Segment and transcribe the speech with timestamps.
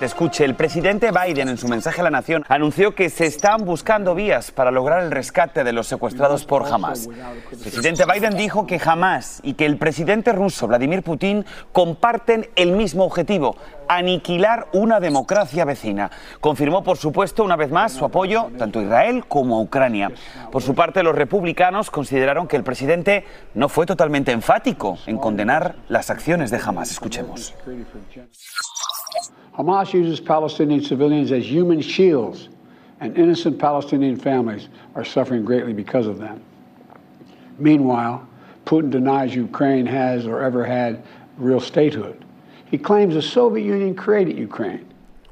[0.00, 4.14] Escuche, el presidente Biden en su mensaje a la nación anunció que se están buscando
[4.14, 7.08] vías para lograr el rescate de los secuestrados por Hamas.
[7.50, 12.72] El presidente Biden dijo que Hamas y que el presidente ruso Vladimir Putin comparten el
[12.72, 13.56] mismo objetivo,
[13.88, 16.10] aniquilar una democracia vecina.
[16.40, 20.12] Confirmó, por supuesto, una vez más su apoyo tanto a Israel como a Ucrania.
[20.52, 23.24] Por su parte, los republicanos consideraron que el presidente
[23.54, 26.90] no fue totalmente enfático en condenar las acciones de Hamas.
[26.90, 27.54] Escuchemos.
[29.58, 32.48] Hamas uses Palestinian civilians as human shields,
[33.00, 36.40] and innocent Palestinian families are suffering greatly because of them.
[37.58, 38.26] Meanwhile,
[38.64, 41.02] Putin denies Ukraine has or ever had
[41.38, 42.24] real statehood.
[42.66, 44.87] He claims the Soviet Union created Ukraine.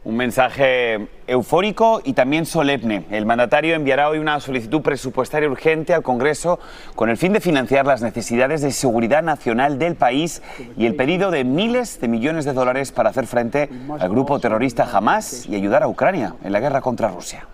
[0.06, 3.06] Un mensaje eufórico y también solemne.
[3.10, 6.60] El mandatario enviará hoy una solicitud presupuestaria urgente al Congreso
[6.94, 10.42] con el fin de financiar las necesidades de seguridad nacional del país
[10.76, 14.84] y el pedido de miles de millones de dólares para hacer frente al grupo terrorista
[14.84, 17.48] Hamas y ayudar a Ucrania en la guerra contra Rusia.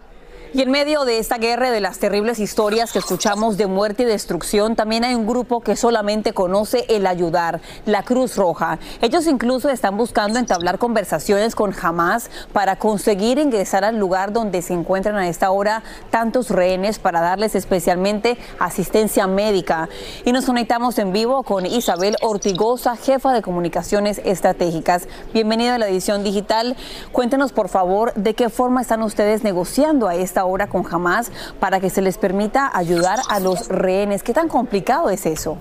[0.55, 4.07] Y en medio de esta guerra de las terribles historias que escuchamos de muerte y
[4.07, 8.79] destrucción, también hay un grupo que solamente conoce el ayudar, la Cruz Roja.
[9.01, 14.75] Ellos incluso están buscando entablar conversaciones con Hamas para conseguir ingresar al lugar donde se
[14.75, 19.89] encuentran a esta hora tantos rehenes para darles especialmente asistencia médica.
[20.27, 25.09] Y nos conectamos en vivo con Isabel Ortigosa, jefa de comunicaciones estratégicas.
[25.33, 26.77] Bienvenida a la edición digital.
[27.11, 31.31] Cuéntenos por favor de qué forma están ustedes negociando a esta hora con Hamas
[31.61, 34.23] para que se les permita ayudar a los rehenes.
[34.23, 35.59] ¿Qué tan complicado es eso?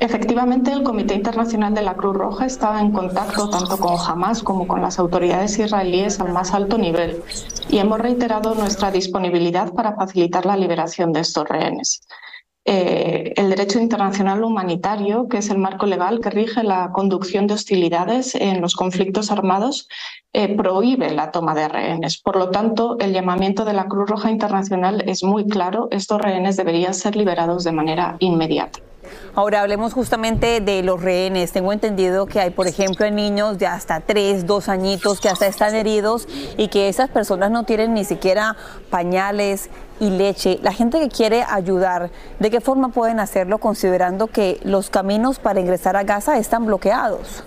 [0.00, 4.68] Efectivamente, el Comité Internacional de la Cruz Roja estaba en contacto tanto con Hamas como
[4.68, 7.20] con las autoridades israelíes al más alto nivel
[7.68, 12.02] y hemos reiterado nuestra disponibilidad para facilitar la liberación de estos rehenes.
[12.70, 17.54] Eh, el derecho internacional humanitario, que es el marco legal que rige la conducción de
[17.54, 19.88] hostilidades en los conflictos armados,
[20.34, 22.18] eh, prohíbe la toma de rehenes.
[22.18, 25.88] Por lo tanto, el llamamiento de la Cruz Roja Internacional es muy claro.
[25.90, 28.80] Estos rehenes deberían ser liberados de manera inmediata.
[29.34, 31.52] Ahora hablemos justamente de los rehenes.
[31.52, 35.74] Tengo entendido que hay, por ejemplo, niños de hasta tres, dos añitos que hasta están
[35.74, 38.56] heridos y que esas personas no tienen ni siquiera
[38.90, 39.70] pañales
[40.00, 40.58] y leche.
[40.62, 45.60] La gente que quiere ayudar, ¿de qué forma pueden hacerlo considerando que los caminos para
[45.60, 47.44] ingresar a Gaza están bloqueados?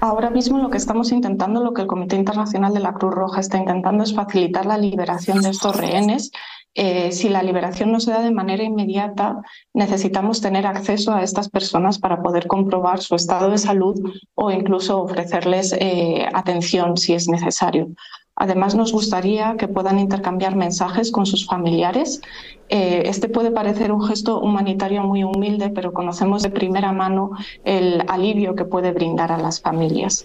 [0.00, 3.38] Ahora mismo lo que estamos intentando, lo que el Comité Internacional de la Cruz Roja
[3.40, 6.32] está intentando es facilitar la liberación de estos rehenes
[6.74, 9.42] eh, si la liberación no se da de manera inmediata,
[9.74, 14.00] necesitamos tener acceso a estas personas para poder comprobar su estado de salud
[14.34, 17.88] o incluso ofrecerles eh, atención si es necesario.
[18.36, 22.22] Además, nos gustaría que puedan intercambiar mensajes con sus familiares.
[22.70, 27.32] Eh, este puede parecer un gesto humanitario muy humilde, pero conocemos de primera mano
[27.64, 30.24] el alivio que puede brindar a las familias.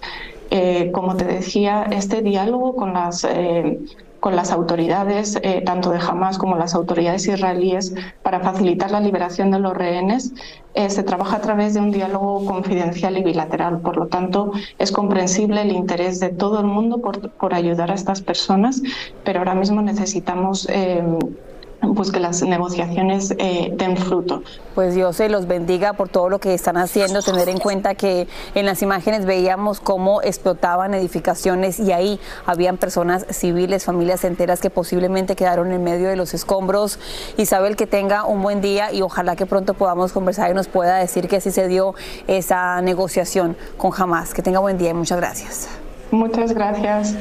[0.93, 3.27] como te decía, este diálogo con las
[4.27, 9.51] con las autoridades, eh, tanto de Hamas como las autoridades israelíes, para facilitar la liberación
[9.51, 10.33] de los rehenes,
[10.73, 13.79] eh, se trabaja a través de un diálogo confidencial y bilateral.
[13.79, 17.93] Por lo tanto, es comprensible el interés de todo el mundo por, por ayudar a
[17.93, 18.81] estas personas,
[19.23, 21.01] pero ahora mismo necesitamos eh,
[21.95, 24.43] pues que las negociaciones eh, den fruto.
[24.75, 28.27] Pues Dios se los bendiga por todo lo que están haciendo, tener en cuenta que
[28.55, 34.69] en las imágenes veíamos cómo explotaban edificaciones y ahí habían personas civiles, familias enteras que
[34.69, 36.99] posiblemente quedaron en medio de los escombros.
[37.37, 40.97] Isabel, que tenga un buen día y ojalá que pronto podamos conversar y nos pueda
[40.97, 41.95] decir que así se dio
[42.27, 44.33] esa negociación con Hamas.
[44.33, 45.67] Que tenga buen día y muchas gracias.
[46.11, 47.15] Muchas gracias.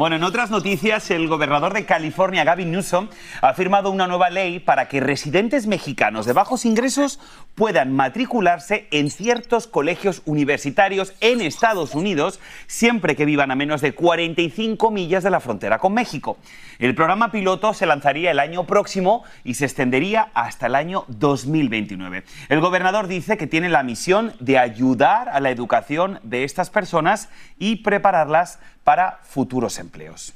[0.00, 3.08] Bueno, en otras noticias, el gobernador de California, Gavin Newsom,
[3.42, 7.20] ha firmado una nueva ley para que residentes mexicanos de bajos ingresos
[7.54, 13.92] puedan matricularse en ciertos colegios universitarios en Estados Unidos siempre que vivan a menos de
[13.92, 16.38] 45 millas de la frontera con México.
[16.78, 22.24] El programa piloto se lanzaría el año próximo y se extendería hasta el año 2029.
[22.48, 27.28] El gobernador dice que tiene la misión de ayudar a la educación de estas personas
[27.58, 30.32] y prepararlas para futuros empleos.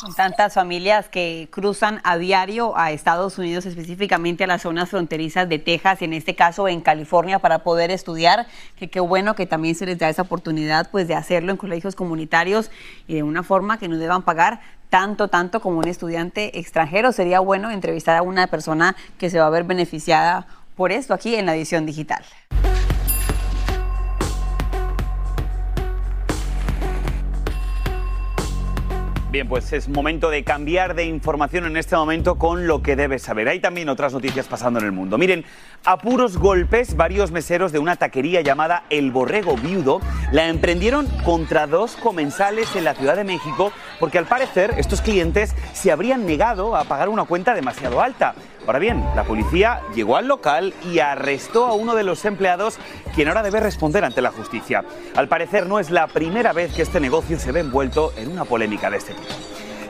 [0.00, 5.48] Con tantas familias que cruzan a diario a Estados Unidos, específicamente a las zonas fronterizas
[5.48, 8.46] de Texas y en este caso en California para poder estudiar,
[8.76, 11.94] que qué bueno que también se les da esa oportunidad pues de hacerlo en colegios
[11.94, 12.70] comunitarios
[13.06, 14.60] y de una forma que no deban pagar
[14.90, 17.12] tanto, tanto como un estudiante extranjero.
[17.12, 21.36] Sería bueno entrevistar a una persona que se va a ver beneficiada por esto aquí
[21.36, 22.24] en la edición digital.
[29.32, 33.22] Bien, pues es momento de cambiar de información en este momento con lo que debes
[33.22, 33.48] saber.
[33.48, 35.16] Hay también otras noticias pasando en el mundo.
[35.16, 35.46] Miren,
[35.86, 40.02] a puros golpes, varios meseros de una taquería llamada El Borrego Viudo
[40.32, 45.54] la emprendieron contra dos comensales en la Ciudad de México porque al parecer estos clientes
[45.72, 48.34] se habrían negado a pagar una cuenta demasiado alta.
[48.66, 52.78] Ahora bien, la policía llegó al local y arrestó a uno de los empleados,
[53.14, 54.84] quien ahora debe responder ante la justicia.
[55.16, 58.44] Al parecer no es la primera vez que este negocio se ve envuelto en una
[58.44, 59.34] polémica de este tipo.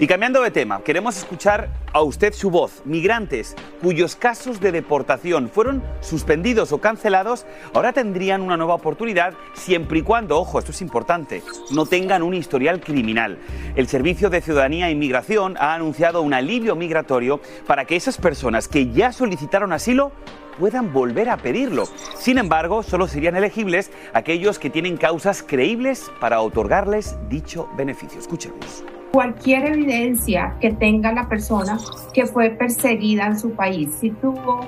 [0.02, 2.82] Y cambiando de tema, queremos escuchar a usted su voz.
[2.84, 10.00] Migrantes cuyos casos de deportación fueron suspendidos o cancelados, ahora tendrían una nueva oportunidad siempre
[10.00, 13.38] y cuando, ojo, esto es importante, no tengan un historial criminal.
[13.76, 18.66] El Servicio de Ciudadanía e Inmigración ha anunciado un alivio migratorio para que esas personas
[18.66, 20.10] que ya solicitaron asilo
[20.58, 21.84] puedan volver a pedirlo.
[22.18, 28.18] Sin embargo, solo serían elegibles aquellos que tienen causas creíbles para otorgarles dicho beneficio.
[28.18, 28.82] Escuchemos
[29.12, 31.78] cualquier evidencia que tenga la persona
[32.14, 33.90] que fue perseguida en su país.
[34.00, 34.66] Si tuvo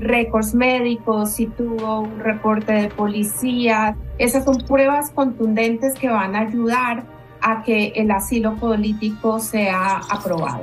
[0.00, 6.40] récords médicos, si tuvo un reporte de policía, esas son pruebas contundentes que van a
[6.40, 7.04] ayudar
[7.40, 10.62] a que el asilo político sea aprobado.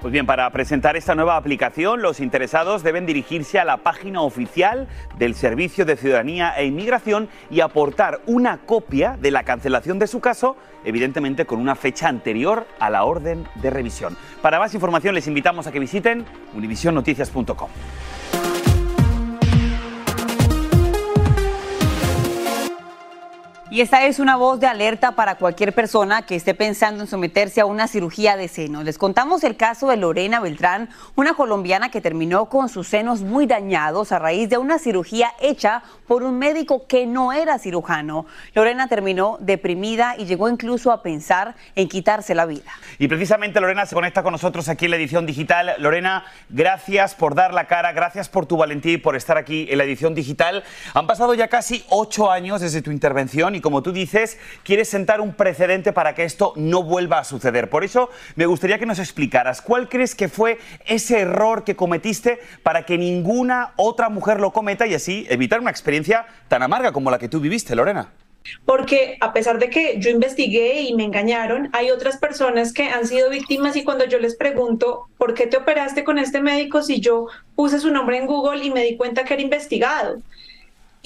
[0.00, 4.88] Pues bien, para presentar esta nueva aplicación, los interesados deben dirigirse a la página oficial
[5.18, 10.20] del Servicio de Ciudadanía e Inmigración y aportar una copia de la cancelación de su
[10.20, 14.16] caso, evidentemente con una fecha anterior a la orden de revisión.
[14.42, 17.68] Para más información les invitamos a que visiten univisionnoticias.com.
[23.76, 27.60] Y esta es una voz de alerta para cualquier persona que esté pensando en someterse
[27.60, 28.82] a una cirugía de seno.
[28.82, 33.46] Les contamos el caso de Lorena Beltrán, una colombiana que terminó con sus senos muy
[33.46, 38.24] dañados a raíz de una cirugía hecha por un médico que no era cirujano.
[38.54, 42.72] Lorena terminó deprimida y llegó incluso a pensar en quitarse la vida.
[42.98, 45.74] Y precisamente Lorena se conecta con nosotros aquí en la edición digital.
[45.80, 49.76] Lorena, gracias por dar la cara, gracias por tu valentía y por estar aquí en
[49.76, 50.64] la edición digital.
[50.94, 55.20] Han pasado ya casi ocho años desde tu intervención y como tú dices, quieres sentar
[55.20, 57.68] un precedente para que esto no vuelva a suceder.
[57.68, 62.38] Por eso me gustaría que nos explicaras cuál crees que fue ese error que cometiste
[62.62, 67.10] para que ninguna otra mujer lo cometa y así evitar una experiencia tan amarga como
[67.10, 68.12] la que tú viviste, Lorena.
[68.64, 73.04] Porque a pesar de que yo investigué y me engañaron, hay otras personas que han
[73.04, 77.00] sido víctimas y cuando yo les pregunto, ¿por qué te operaste con este médico si
[77.00, 80.22] yo puse su nombre en Google y me di cuenta que era investigado?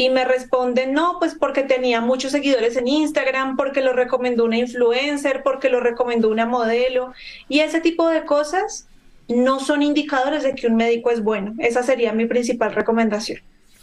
[0.00, 4.56] Y me responden, no, pues porque tenía muchos seguidores en Instagram, porque lo recomendó una
[4.56, 7.12] influencer, porque lo recomendó una modelo.
[7.50, 8.88] Y ese tipo de cosas
[9.28, 11.52] no son indicadores de que un médico es bueno.
[11.58, 13.40] Esa sería mi principal recomendación.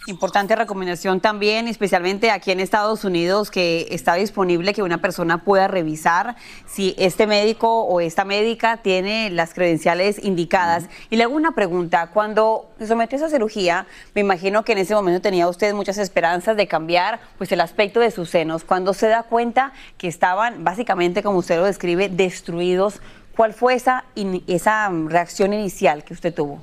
[0.08, 5.68] Importante recomendación también, especialmente aquí en Estados Unidos, que está disponible que una persona pueda
[5.68, 10.86] revisar si este médico o esta médica tiene las credenciales indicadas.
[11.10, 13.86] Y le hago una pregunta, cuando se sometió a esa cirugía,
[14.16, 18.00] me imagino que en ese momento tenía usted muchas esperanzas de cambiar pues el aspecto
[18.00, 18.64] de sus senos.
[18.64, 23.02] Cuando se da cuenta que estaban básicamente, como usted lo describe, destruidos,
[23.36, 24.06] ¿cuál fue esa,
[24.48, 26.62] esa reacción inicial que usted tuvo?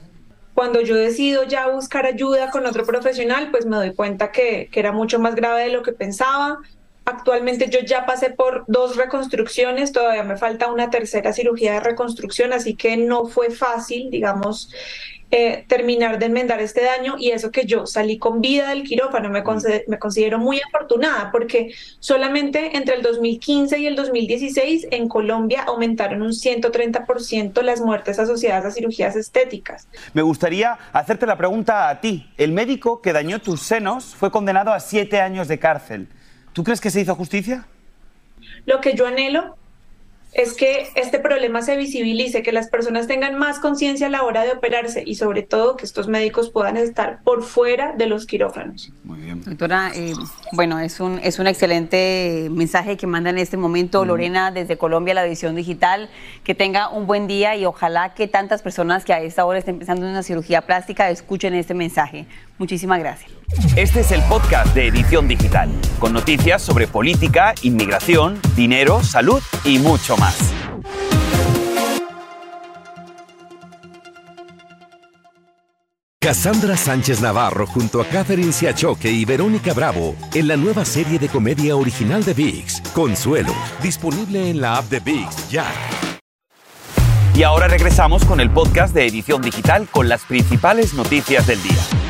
[0.54, 4.80] Cuando yo decido ya buscar ayuda con otro profesional, pues me doy cuenta que, que
[4.80, 6.60] era mucho más grave de lo que pensaba.
[7.04, 12.54] Actualmente yo ya pasé por dos reconstrucciones, todavía me falta una tercera cirugía de reconstrucción,
[12.54, 14.72] así que no fue fácil, digamos,
[15.30, 19.30] eh, terminar de enmendar este daño y eso que yo salí con vida del quirófano,
[19.30, 19.42] me,
[19.88, 26.22] me considero muy afortunada porque solamente entre el 2015 y el 2016 en Colombia aumentaron
[26.22, 29.88] un 130% las muertes asociadas a cirugías estéticas.
[30.12, 32.30] Me gustaría hacerte la pregunta a ti.
[32.36, 36.08] El médico que dañó tus senos fue condenado a siete años de cárcel.
[36.52, 37.66] ¿Tú crees que se hizo justicia?
[38.66, 39.56] Lo que yo anhelo
[40.34, 44.42] es que este problema se visibilice, que las personas tengan más conciencia a la hora
[44.42, 48.92] de operarse y sobre todo que estos médicos puedan estar por fuera de los quirófanos.
[49.04, 49.42] Muy bien.
[49.44, 50.12] Doctora, eh,
[50.52, 55.14] bueno, es un, es un excelente mensaje que manda en este momento Lorena desde Colombia,
[55.14, 56.10] la edición digital.
[56.42, 59.78] Que tenga un buen día y ojalá que tantas personas que a esta hora estén
[59.78, 62.26] pensando en una cirugía plástica escuchen este mensaje.
[62.58, 63.30] Muchísimas gracias.
[63.76, 69.78] Este es el podcast de Edición Digital, con noticias sobre política, inmigración, dinero, salud y
[69.78, 70.52] mucho más.
[76.20, 81.28] Cassandra Sánchez Navarro junto a Catherine Siachoque y Verónica Bravo en la nueva serie de
[81.28, 85.66] comedia original de VIX, Consuelo, disponible en la app de VIX ya.
[87.34, 92.03] Y ahora regresamos con el podcast de Edición Digital con las principales noticias del día.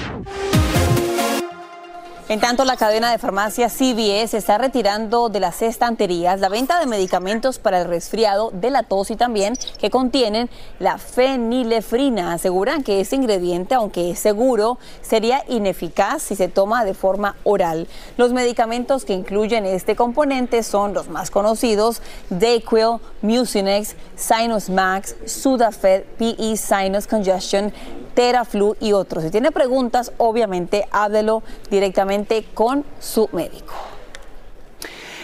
[2.26, 6.87] En tanto, la cadena de farmacias CVS está retirando de las estanterías la venta de
[6.87, 12.33] medicamentos para el resfriado, de la tos y también que contienen la fenilefrina.
[12.33, 17.88] Aseguran que este ingrediente, aunque es seguro, sería ineficaz si se toma de forma oral.
[18.16, 22.00] Los medicamentos que incluyen este componente son los más conocidos:
[22.31, 27.71] Dayquil, Mucinex, Sinus Max, Sudafed, PE Sinus Congestion,
[28.14, 29.25] Teraflu y otros.
[29.25, 31.43] Si tiene preguntas, obviamente háblelo
[32.54, 33.75] con su médico.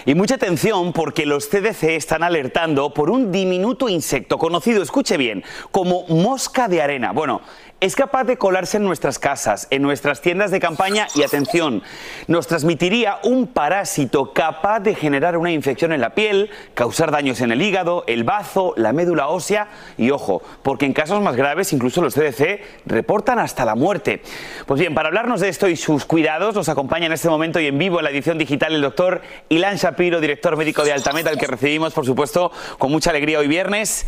[0.06, 5.44] Y mucha atención porque los CDC están alertando por un diminuto insecto conocido, escuche bien,
[5.70, 7.12] como mosca de arena.
[7.12, 7.42] Bueno,
[7.80, 11.82] es capaz de colarse en nuestras casas, en nuestras tiendas de campaña y atención,
[12.26, 17.52] nos transmitiría un parásito capaz de generar una infección en la piel, causar daños en
[17.52, 22.02] el hígado, el bazo, la médula ósea y ojo, porque en casos más graves incluso
[22.02, 24.22] los CDC reportan hasta la muerte.
[24.66, 27.66] Pues bien, para hablarnos de esto y sus cuidados nos acompaña en este momento y
[27.66, 31.38] en vivo en la edición digital el doctor Ilan Shapiro, director médico de Altameta, al
[31.38, 34.06] que recibimos por supuesto con mucha alegría hoy viernes.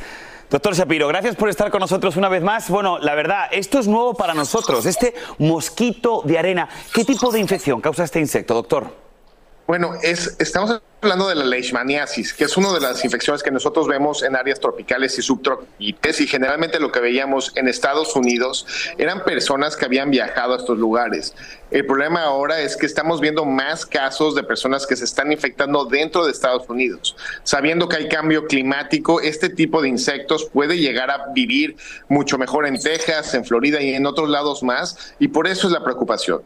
[0.52, 2.68] Doctor Shapiro, gracias por estar con nosotros una vez más.
[2.68, 6.68] Bueno, la verdad, esto es nuevo para nosotros, este mosquito de arena.
[6.92, 9.01] ¿Qué tipo de infección causa este insecto, doctor?
[9.66, 13.87] Bueno, es, estamos hablando de la leishmaniasis, que es una de las infecciones que nosotros
[13.87, 18.66] vemos en áreas tropicales y subtropicales y generalmente lo que veíamos en Estados Unidos
[18.99, 21.35] eran personas que habían viajado a estos lugares.
[21.71, 25.85] El problema ahora es que estamos viendo más casos de personas que se están infectando
[25.85, 27.16] dentro de Estados Unidos.
[27.45, 31.76] Sabiendo que hay cambio climático, este tipo de insectos puede llegar a vivir
[32.09, 35.73] mucho mejor en Texas, en Florida y en otros lados más y por eso es
[35.73, 36.42] la preocupación.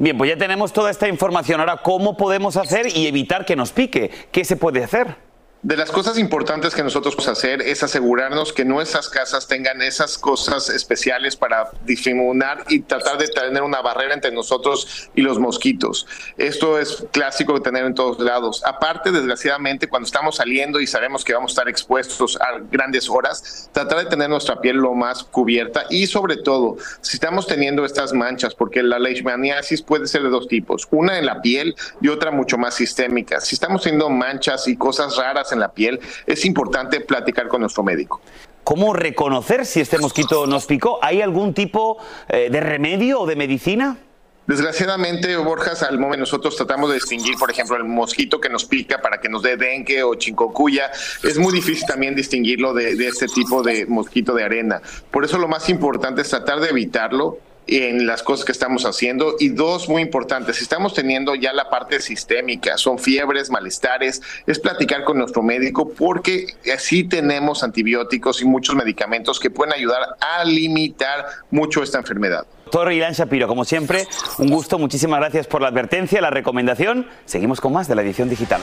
[0.00, 1.60] Bien, pues ya tenemos toda esta información.
[1.60, 4.10] Ahora, ¿cómo podemos hacer y evitar que nos pique?
[4.32, 5.29] ¿Qué se puede hacer?
[5.62, 10.16] De las cosas importantes que nosotros podemos hacer es asegurarnos que nuestras casas tengan esas
[10.16, 16.06] cosas especiales para disimular y tratar de tener una barrera entre nosotros y los mosquitos.
[16.38, 18.62] Esto es clásico de tener en todos lados.
[18.64, 23.68] Aparte, desgraciadamente, cuando estamos saliendo y sabemos que vamos a estar expuestos a grandes horas,
[23.70, 28.14] tratar de tener nuestra piel lo más cubierta y sobre todo, si estamos teniendo estas
[28.14, 32.30] manchas, porque la leishmaniasis puede ser de dos tipos, una en la piel y otra
[32.30, 33.42] mucho más sistémica.
[33.42, 37.82] Si estamos teniendo manchas y cosas raras en la piel, es importante platicar con nuestro
[37.82, 38.20] médico.
[38.64, 40.98] ¿Cómo reconocer si este mosquito nos picó?
[41.02, 43.96] ¿Hay algún tipo eh, de remedio o de medicina?
[44.46, 49.00] Desgraciadamente, Borjas, al momento nosotros tratamos de distinguir, por ejemplo, el mosquito que nos pica
[49.00, 50.90] para que nos dé dengue o chincocuya.
[51.22, 54.82] Es muy difícil también distinguirlo de, de este tipo de mosquito de arena.
[55.10, 59.36] Por eso lo más importante es tratar de evitarlo en las cosas que estamos haciendo.
[59.38, 65.04] Y dos, muy importantes, estamos teniendo ya la parte sistémica, son fiebres, malestares, es platicar
[65.04, 71.26] con nuestro médico porque así tenemos antibióticos y muchos medicamentos que pueden ayudar a limitar
[71.50, 72.46] mucho esta enfermedad.
[72.64, 74.06] Doctor Ilan Shapiro, como siempre,
[74.38, 77.08] un gusto, muchísimas gracias por la advertencia, la recomendación.
[77.24, 78.60] Seguimos con más de la edición digital.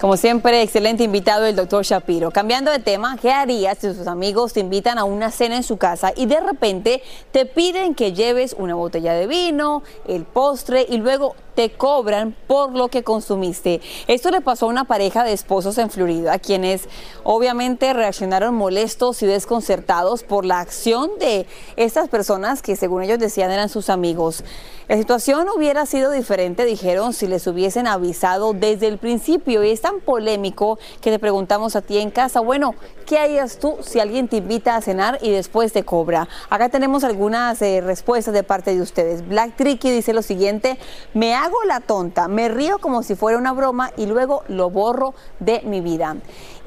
[0.00, 2.30] Como siempre, excelente invitado el doctor Shapiro.
[2.30, 5.76] Cambiando de tema, ¿qué harías si tus amigos te invitan a una cena en su
[5.76, 7.02] casa y de repente
[7.32, 12.76] te piden que lleves una botella de vino, el postre y luego te cobran por
[12.76, 13.80] lo que consumiste.
[14.06, 16.88] Esto le pasó a una pareja de esposos en Florida, quienes
[17.24, 23.50] obviamente reaccionaron molestos y desconcertados por la acción de estas personas que según ellos decían
[23.50, 24.44] eran sus amigos.
[24.88, 29.62] La situación hubiera sido diferente, dijeron, si les hubiesen avisado desde el principio.
[29.62, 32.74] Y es tan polémico que te preguntamos a ti en casa, bueno,
[33.04, 36.26] ¿qué harías tú si alguien te invita a cenar y después te cobra?
[36.48, 39.28] Acá tenemos algunas eh, respuestas de parte de ustedes.
[39.28, 40.78] Black Tricky dice lo siguiente,
[41.12, 44.68] me hago hago la tonta, me río como si fuera una broma y luego lo
[44.68, 46.16] borro de mi vida.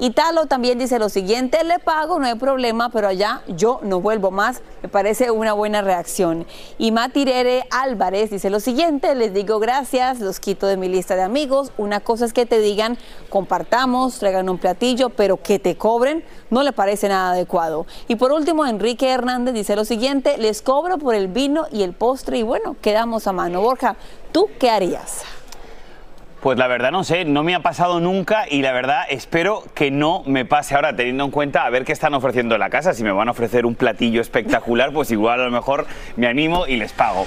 [0.00, 4.00] Y Talo también dice lo siguiente, le pago, no hay problema, pero allá yo no
[4.00, 4.60] vuelvo más.
[4.82, 6.44] Me parece una buena reacción.
[6.76, 11.22] Y Matirere Álvarez dice lo siguiente, les digo gracias, los quito de mi lista de
[11.22, 11.70] amigos.
[11.78, 12.98] Una cosa es que te digan,
[13.30, 17.86] compartamos, traigan un platillo, pero que te cobren, no le parece nada adecuado.
[18.08, 21.92] Y por último, Enrique Hernández dice lo siguiente, les cobro por el vino y el
[21.92, 23.60] postre y bueno, quedamos a mano.
[23.60, 23.94] Borja,
[24.32, 25.24] ¿tú qué harías?
[26.40, 29.92] Pues la verdad no sé, no me ha pasado nunca y la verdad espero que
[29.92, 32.94] no me pase ahora, teniendo en cuenta a ver qué están ofreciendo en la casa.
[32.94, 35.86] Si me van a ofrecer un platillo espectacular, pues igual a lo mejor
[36.16, 37.26] me animo y les pago.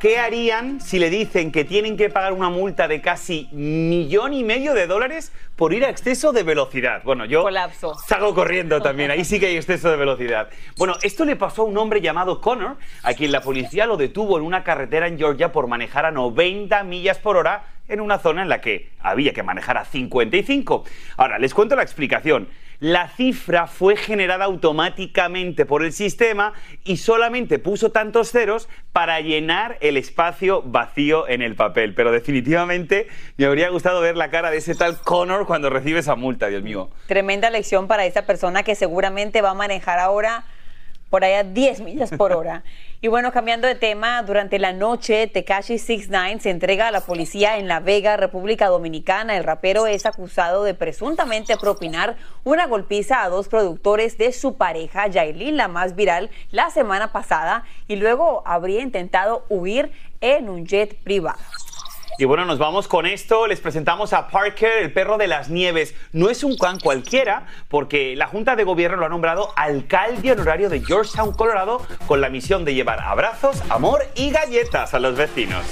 [0.00, 4.44] ¿Qué harían si le dicen que tienen que pagar una multa de casi millón y
[4.44, 7.02] medio de dólares por ir a exceso de velocidad?
[7.02, 7.94] Bueno, yo Colapso.
[8.06, 10.50] salgo corriendo también, ahí sí que hay exceso de velocidad.
[10.76, 14.38] Bueno, esto le pasó a un hombre llamado Connor, a quien la policía lo detuvo
[14.38, 18.42] en una carretera en Georgia por manejar a 90 millas por hora en una zona
[18.42, 20.84] en la que había que manejar a 55.
[21.16, 22.48] Ahora, les cuento la explicación.
[22.80, 26.52] La cifra fue generada automáticamente por el sistema
[26.84, 31.94] y solamente puso tantos ceros para llenar el espacio vacío en el papel.
[31.94, 36.14] Pero definitivamente me habría gustado ver la cara de ese tal Connor cuando recibe esa
[36.14, 36.88] multa, Dios mío.
[37.08, 40.44] Tremenda lección para esa persona que seguramente va a manejar ahora
[41.10, 42.64] por allá 10 millas por hora.
[43.00, 47.56] Y bueno, cambiando de tema, durante la noche, Tekashi 69 se entrega a la policía
[47.58, 49.36] en La Vega, República Dominicana.
[49.36, 55.06] El rapero es acusado de presuntamente propinar una golpiza a dos productores de su pareja,
[55.06, 60.96] Yailin, la más viral, la semana pasada, y luego habría intentado huir en un jet
[61.02, 61.38] privado.
[62.16, 63.46] Y bueno, nos vamos con esto.
[63.46, 65.94] Les presentamos a Parker, el perro de las nieves.
[66.12, 70.68] No es un can cualquiera, porque la Junta de Gobierno lo ha nombrado alcalde honorario
[70.68, 75.64] de Georgetown, Colorado, con la misión de llevar abrazos, amor y galletas a los vecinos.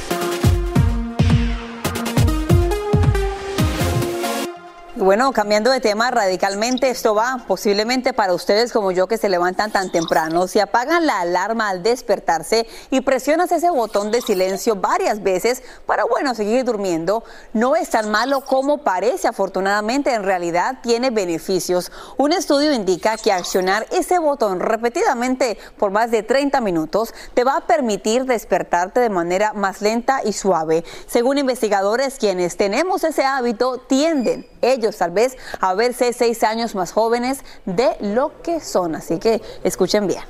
[5.07, 9.71] Bueno, cambiando de tema radicalmente, esto va posiblemente para ustedes como yo que se levantan
[9.71, 10.49] tan temprano.
[10.49, 16.05] Si apagan la alarma al despertarse y presionas ese botón de silencio varias veces para,
[16.05, 19.29] bueno, seguir durmiendo, no es tan malo como parece.
[19.29, 21.93] Afortunadamente, en realidad tiene beneficios.
[22.17, 27.59] Un estudio indica que accionar ese botón repetidamente por más de 30 minutos te va
[27.59, 30.83] a permitir despertarte de manera más lenta y suave.
[31.07, 36.93] Según investigadores, quienes tenemos ese hábito tienden ellos tal vez a verse seis años más
[36.93, 38.95] jóvenes de lo que son.
[38.95, 40.23] Así que escuchen bien.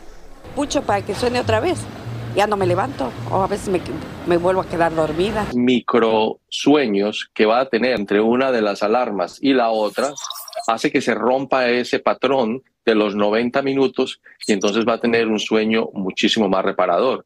[0.55, 1.79] Pucho para que suene otra vez.
[2.35, 3.81] Ya no me levanto o a veces me,
[4.27, 5.47] me vuelvo a quedar dormida.
[5.55, 10.13] Micro sueños que va a tener entre una de las alarmas y la otra
[10.67, 15.29] hace que se rompa ese patrón de los 90 minutos y entonces va a tener
[15.29, 17.25] un sueño muchísimo más reparador.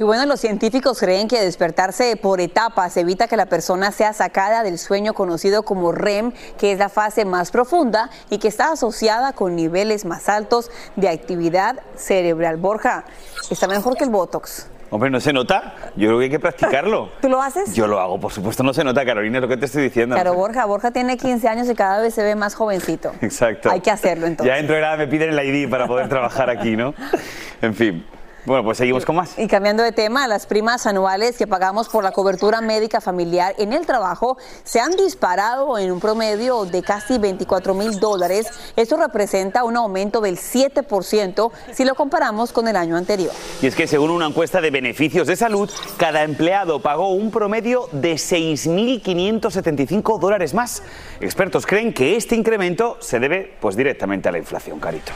[0.00, 4.62] Y bueno, los científicos creen que despertarse por etapas evita que la persona sea sacada
[4.62, 9.32] del sueño conocido como REM, que es la fase más profunda y que está asociada
[9.32, 12.58] con niveles más altos de actividad cerebral.
[12.58, 13.06] Borja,
[13.50, 14.68] está mejor que el Botox.
[14.90, 15.74] Hombre, ¿no se nota?
[15.96, 17.10] Yo creo que hay que practicarlo.
[17.20, 17.74] ¿Tú lo haces?
[17.74, 20.14] Yo lo hago, por supuesto, no se nota, Carolina, es lo que te estoy diciendo.
[20.14, 23.12] Claro, Borja, Borja tiene 15 años y cada vez se ve más jovencito.
[23.20, 23.68] Exacto.
[23.68, 24.46] Hay que hacerlo entonces.
[24.46, 26.94] Ya dentro de nada me piden el ID para poder trabajar aquí, ¿no?
[27.60, 28.06] En fin.
[28.48, 29.38] Bueno, pues seguimos con más.
[29.38, 33.74] Y cambiando de tema, las primas anuales que pagamos por la cobertura médica familiar en
[33.74, 38.46] el trabajo se han disparado en un promedio de casi 24 mil dólares.
[38.74, 43.32] Esto representa un aumento del 7% si lo comparamos con el año anterior.
[43.60, 47.90] Y es que según una encuesta de beneficios de salud, cada empleado pagó un promedio
[47.92, 50.82] de 6.575 dólares más.
[51.20, 55.12] Expertos creen que este incremento se debe pues directamente a la inflación, Carito.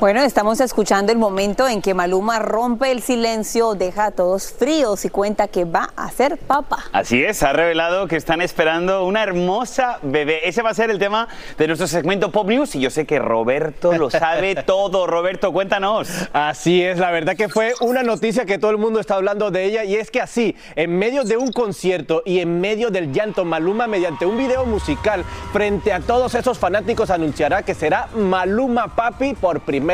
[0.00, 5.04] Bueno, estamos escuchando el momento en que Maluma rompe el silencio, deja a todos fríos
[5.04, 6.84] y cuenta que va a ser papá.
[6.92, 10.48] Así es, ha revelado que están esperando una hermosa bebé.
[10.48, 11.26] Ese va a ser el tema
[11.58, 15.08] de nuestro segmento Pop News y yo sé que Roberto lo sabe todo.
[15.08, 16.08] Roberto, cuéntanos.
[16.32, 19.64] Así es, la verdad que fue una noticia que todo el mundo está hablando de
[19.64, 23.44] ella y es que así, en medio de un concierto y en medio del llanto,
[23.44, 29.34] Maluma mediante un video musical frente a todos esos fanáticos anunciará que será Maluma Papi
[29.34, 29.87] por primera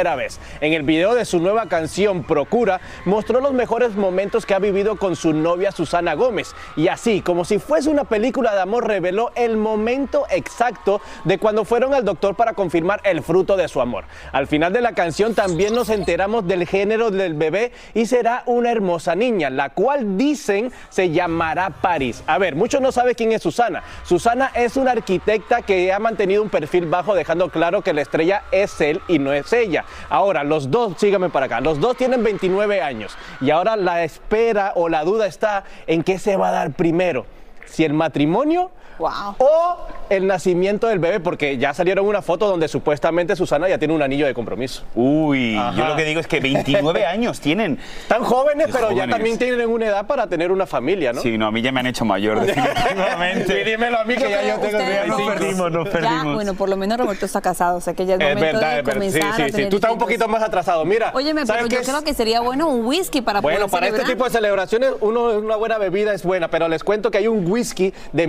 [0.61, 4.96] En el video de su nueva canción Procura, mostró los mejores momentos que ha vivido
[4.96, 6.52] con su novia Susana Gómez.
[6.74, 11.64] Y así, como si fuese una película de amor, reveló el momento exacto de cuando
[11.64, 14.04] fueron al doctor para confirmar el fruto de su amor.
[14.33, 18.72] Al final de la canción también nos enteramos del género del bebé y será una
[18.72, 22.24] hermosa niña, la cual dicen se llamará Paris.
[22.26, 23.85] A ver, muchos no saben quién es Susana.
[24.02, 28.42] Susana es una arquitecta que ha mantenido un perfil bajo, dejando claro que la estrella
[28.50, 29.84] es él y no es ella.
[30.09, 34.73] Ahora, los dos, síganme para acá, los dos tienen 29 años y ahora la espera
[34.77, 37.27] o la duda está en qué se va a dar primero.
[37.66, 39.76] Si el matrimonio o
[40.11, 44.02] el nacimiento del bebé, porque ya salieron una foto donde supuestamente Susana ya tiene un
[44.02, 44.83] anillo de compromiso.
[44.94, 47.78] Uy, yo lo que digo es que 29 años tienen.
[48.02, 51.20] Están jóvenes, pero ya también tienen una edad para tener una familia, ¿no?
[51.20, 53.61] Sí, no, a mí ya me han hecho mayor, definitivamente.
[53.61, 55.26] Y dímelo a mí que ya yo tengo Nos 35.
[55.26, 58.20] perdimos, nos Ya, bueno, por lo menos Roberto está casado, o sea que ya es
[58.20, 59.02] Es momento verdad, de es verdad.
[59.02, 59.52] Sí, comenzar a sí, sí.
[59.52, 60.85] tener Tú estás un poquito más atrasado.
[60.85, 61.88] Mira, Óyeme, ¿sabes pero qué yo es?
[61.88, 65.30] creo que sería bueno un whisky para Bueno, poder para este tipo de celebraciones, uno,
[65.38, 68.26] una buena bebida es buena, pero les cuento que hay un whisky de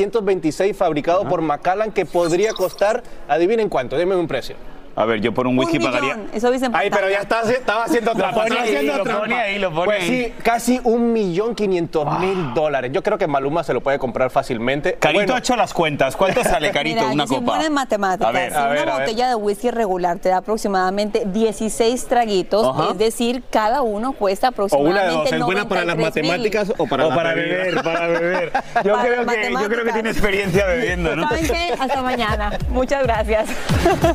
[0.00, 4.56] 1926 fabricado por Macallan que podría costar, adivinen cuánto, denme un precio.
[5.00, 6.14] A ver, yo por un whisky un pagaría.
[6.16, 8.42] millón, eso dicen Ay, pero ya está, estaba haciendo trampa.
[8.42, 10.08] pone estaba ahí, haciendo lo ahí, lo pone Pues ahí.
[10.08, 12.90] sí, casi un millón quinientos mil dólares.
[12.92, 14.94] Yo creo que Maluma se lo puede comprar fácilmente.
[14.94, 16.16] Carito Bueno, ha hecho las cuentas.
[16.16, 17.40] ¿Cuánto sale, Carito, Mira, una yo copa?
[17.52, 18.28] buena en matemáticas.
[18.28, 19.06] A ver, si a ver, una a ver.
[19.06, 24.50] botella de whisky regular te da aproximadamente 16 traguitos, es decir, cada uno cuesta o
[24.50, 26.30] aproximadamente una de dos, ¿es buena para las 93 mil.
[26.32, 28.52] matemáticas o para, o la para beber, para beber.
[28.84, 29.94] Yo, Para creo que, yo creo que matemáticas.
[29.94, 31.28] tiene experiencia bebiendo, ¿no?
[31.28, 31.74] ¿Saben qué?
[31.78, 32.50] Hasta mañana.
[32.70, 33.48] Muchas gracias.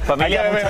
[0.06, 0.44] Familia,